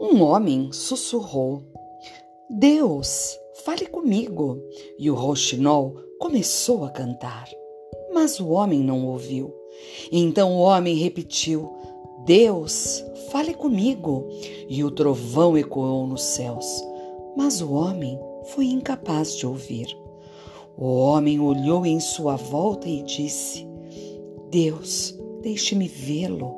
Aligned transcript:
Um 0.00 0.22
homem 0.22 0.70
sussurrou: 0.72 1.62
Deus, 2.48 3.36
fale 3.64 3.84
comigo. 3.84 4.62
E 4.96 5.10
o 5.10 5.14
roxinol 5.14 5.96
começou 6.20 6.84
a 6.84 6.90
cantar. 6.90 7.48
Mas 8.14 8.38
o 8.38 8.50
homem 8.50 8.80
não 8.80 9.04
ouviu. 9.06 9.52
Então 10.12 10.56
o 10.56 10.60
homem 10.60 10.94
repetiu: 10.94 11.68
Deus, 12.24 13.04
fale 13.32 13.52
comigo. 13.52 14.28
E 14.68 14.84
o 14.84 14.90
trovão 14.92 15.58
ecoou 15.58 16.06
nos 16.06 16.22
céus. 16.22 16.66
Mas 17.36 17.60
o 17.60 17.72
homem 17.72 18.16
foi 18.54 18.66
incapaz 18.66 19.36
de 19.36 19.46
ouvir. 19.46 19.88
O 20.76 20.86
homem 20.94 21.40
olhou 21.40 21.84
em 21.84 21.98
sua 21.98 22.36
volta 22.36 22.88
e 22.88 23.02
disse: 23.02 23.66
Deus, 24.48 25.18
deixe-me 25.42 25.88
vê-lo. 25.88 26.54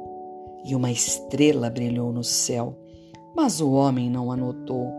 E 0.63 0.75
uma 0.75 0.93
estrela 0.93 1.71
brilhou 1.71 2.13
no 2.13 2.23
céu, 2.23 2.77
mas 3.41 3.59
o 3.59 3.71
homem 3.71 4.11
não 4.11 4.31
a 4.31 4.37
notou. 4.37 4.93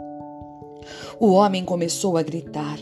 O 1.20 1.27
homem 1.34 1.63
começou 1.63 2.18
a 2.18 2.23
gritar: 2.23 2.80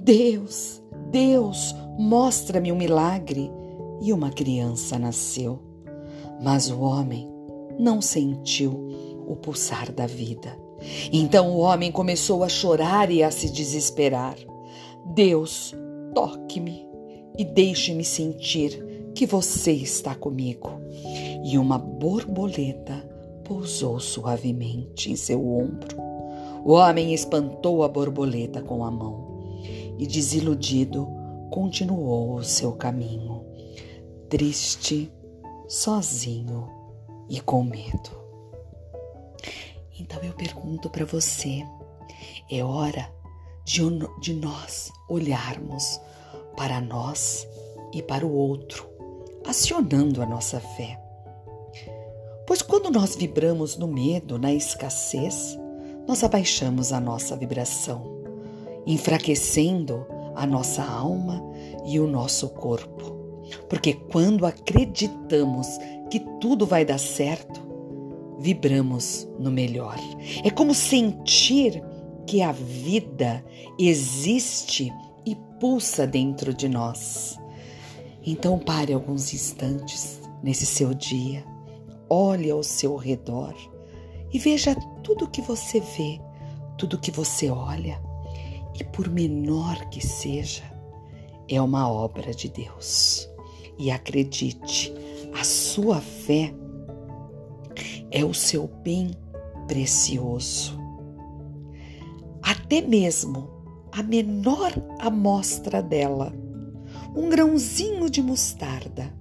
Deus, 0.00 0.80
Deus, 1.10 1.74
mostra-me 1.98 2.70
um 2.70 2.76
milagre. 2.76 3.50
E 4.00 4.12
uma 4.12 4.30
criança 4.30 5.00
nasceu. 5.00 5.58
Mas 6.40 6.70
o 6.70 6.80
homem 6.80 7.28
não 7.80 8.00
sentiu 8.00 8.70
o 9.26 9.34
pulsar 9.34 9.90
da 9.90 10.06
vida. 10.06 10.56
Então 11.12 11.50
o 11.50 11.58
homem 11.58 11.90
começou 11.90 12.44
a 12.44 12.48
chorar 12.48 13.10
e 13.10 13.24
a 13.24 13.30
se 13.32 13.50
desesperar. 13.50 14.36
Deus, 15.14 15.74
toque-me 16.14 16.86
e 17.36 17.44
deixe-me 17.44 18.04
sentir 18.04 19.10
que 19.16 19.26
você 19.26 19.72
está 19.72 20.14
comigo. 20.14 20.70
E 21.44 21.58
uma 21.58 21.76
borboleta 21.76 23.01
pousou 23.44 24.00
suavemente 24.00 25.10
em 25.10 25.16
seu 25.16 25.40
ombro. 25.46 25.96
O 26.64 26.72
homem 26.72 27.12
espantou 27.12 27.82
a 27.82 27.88
borboleta 27.88 28.62
com 28.62 28.84
a 28.84 28.90
mão 28.90 29.60
e, 29.98 30.06
desiludido, 30.06 31.08
continuou 31.50 32.36
o 32.36 32.44
seu 32.44 32.72
caminho, 32.72 33.44
triste, 34.28 35.12
sozinho 35.68 36.68
e 37.28 37.40
com 37.40 37.62
medo. 37.62 38.10
Então 39.98 40.22
eu 40.22 40.32
pergunto 40.34 40.88
para 40.88 41.04
você: 41.04 41.64
é 42.50 42.62
hora 42.62 43.12
de, 43.64 43.80
de 44.20 44.34
nós 44.34 44.90
olharmos 45.08 46.00
para 46.56 46.80
nós 46.80 47.46
e 47.92 48.02
para 48.02 48.26
o 48.26 48.32
outro, 48.32 48.88
acionando 49.46 50.22
a 50.22 50.26
nossa 50.26 50.60
fé. 50.60 50.98
Pois 52.46 52.62
quando 52.62 52.90
nós 52.90 53.14
vibramos 53.14 53.76
no 53.76 53.86
medo, 53.86 54.38
na 54.38 54.52
escassez, 54.52 55.58
nós 56.06 56.24
abaixamos 56.24 56.92
a 56.92 57.00
nossa 57.00 57.36
vibração, 57.36 58.22
enfraquecendo 58.86 60.04
a 60.34 60.46
nossa 60.46 60.82
alma 60.82 61.42
e 61.86 62.00
o 62.00 62.06
nosso 62.06 62.48
corpo. 62.48 63.16
Porque 63.68 63.94
quando 63.94 64.46
acreditamos 64.46 65.66
que 66.10 66.20
tudo 66.40 66.66
vai 66.66 66.84
dar 66.84 66.98
certo, 66.98 67.60
vibramos 68.38 69.28
no 69.38 69.50
melhor. 69.50 69.96
É 70.44 70.50
como 70.50 70.74
sentir 70.74 71.82
que 72.26 72.42
a 72.42 72.52
vida 72.52 73.44
existe 73.78 74.92
e 75.24 75.36
pulsa 75.60 76.06
dentro 76.06 76.52
de 76.52 76.68
nós. 76.68 77.38
Então 78.24 78.58
pare 78.58 78.92
alguns 78.92 79.32
instantes 79.32 80.20
nesse 80.42 80.66
seu 80.66 80.92
dia, 80.94 81.44
olhe 82.12 82.50
ao 82.50 82.62
seu 82.62 82.96
redor 82.96 83.54
e 84.30 84.38
veja 84.38 84.74
tudo 85.02 85.28
que 85.28 85.40
você 85.40 85.80
vê, 85.80 86.20
tudo 86.76 86.98
que 86.98 87.10
você 87.10 87.48
olha, 87.48 87.98
e 88.78 88.84
por 88.84 89.08
menor 89.08 89.88
que 89.88 90.06
seja, 90.06 90.62
é 91.48 91.60
uma 91.60 91.90
obra 91.90 92.34
de 92.34 92.48
Deus. 92.48 93.28
E 93.78 93.90
acredite, 93.90 94.92
a 95.38 95.42
sua 95.42 96.00
fé 96.00 96.54
é 98.10 98.24
o 98.24 98.34
seu 98.34 98.66
bem 98.66 99.12
precioso. 99.66 100.78
Até 102.42 102.82
mesmo 102.82 103.48
a 103.90 104.02
menor 104.02 104.72
amostra 104.98 105.82
dela, 105.82 106.32
um 107.14 107.28
grãozinho 107.28 108.08
de 108.08 108.22
mostarda, 108.22 109.12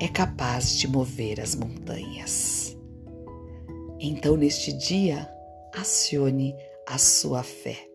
é 0.00 0.08
capaz 0.08 0.76
de 0.76 0.86
mover 0.86 1.40
as 1.40 1.54
montanhas. 1.54 2.76
Então, 4.00 4.36
neste 4.36 4.72
dia, 4.72 5.28
acione 5.74 6.54
a 6.86 6.98
sua 6.98 7.42
fé 7.42 7.88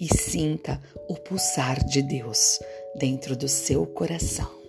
e 0.00 0.06
sinta 0.16 0.80
o 1.08 1.14
pulsar 1.14 1.84
de 1.84 2.02
Deus 2.02 2.58
dentro 2.96 3.36
do 3.36 3.48
seu 3.48 3.86
coração. 3.86 4.59